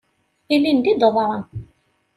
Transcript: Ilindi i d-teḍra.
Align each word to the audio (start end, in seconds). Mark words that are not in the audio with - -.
Ilindi 0.55 0.89
i 0.91 0.93
d-teḍra. 0.95 1.37